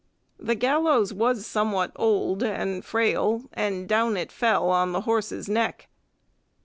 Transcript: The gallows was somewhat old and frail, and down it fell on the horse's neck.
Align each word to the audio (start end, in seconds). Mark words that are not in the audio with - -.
The 0.39 0.55
gallows 0.55 1.13
was 1.13 1.45
somewhat 1.45 1.91
old 1.95 2.41
and 2.41 2.83
frail, 2.83 3.43
and 3.53 3.87
down 3.87 4.17
it 4.17 4.31
fell 4.31 4.71
on 4.71 4.93
the 4.93 5.01
horse's 5.01 5.47
neck. 5.47 5.89